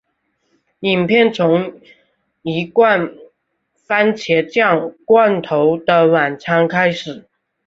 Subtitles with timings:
[0.79, 1.79] 影片从
[2.41, 3.11] 一罐
[3.87, 7.29] 蕃茄酱罐头的晚餐开始。